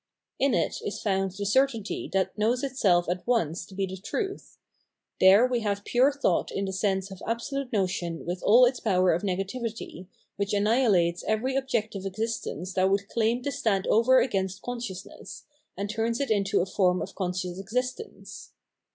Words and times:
In 0.39 0.55
it 0.55 0.77
is 0.83 0.99
found 0.99 1.33
the 1.33 1.45
certainty 1.45 2.09
that 2.11 2.35
knows 2.35 2.63
itself 2.63 3.07
at 3.07 3.21
once 3.27 3.67
to 3.67 3.75
be 3.75 3.85
the 3.85 3.97
truth; 3.97 4.57
there 5.19 5.45
we 5.45 5.59
have 5.59 5.85
pure 5.85 6.11
thought 6.11 6.49
in 6.51 6.65
the 6.65 6.73
sense 6.73 7.11
of 7.11 7.21
absolute 7.27 7.71
notion 7.71 8.25
with 8.25 8.41
all 8.41 8.65
its 8.65 8.79
power 8.79 9.11
of 9.13 9.21
negativity, 9.21 10.07
which 10.37 10.55
annihilates 10.55 11.23
every 11.27 11.55
objective 11.55 12.07
existence 12.07 12.73
that 12.73 12.89
would 12.89 13.09
claim 13.09 13.43
to 13.43 13.51
stand 13.51 13.85
over 13.85 14.19
against 14.19 14.63
consciousness, 14.63 15.43
and 15.77 15.87
turns 15.87 16.19
it 16.19 16.31
into 16.31 16.61
a 16.61 16.65
form 16.65 16.99
of 16.99 17.13
conscious 17.13 17.59
existence. 17.59 18.53